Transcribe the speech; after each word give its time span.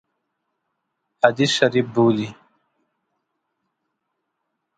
هډه 1.21 1.45
شریف 1.55 1.87
بولي. 1.95 2.29